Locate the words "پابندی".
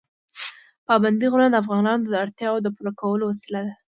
0.87-1.27